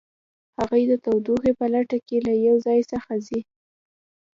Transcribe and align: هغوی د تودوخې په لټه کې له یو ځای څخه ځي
هغوی 0.57 0.83
د 0.87 0.93
تودوخې 1.03 1.51
په 1.59 1.65
لټه 1.73 1.97
کې 2.07 2.17
له 2.27 2.33
یو 2.47 2.55
ځای 2.65 2.79
څخه 2.91 3.11
ځي 3.27 3.39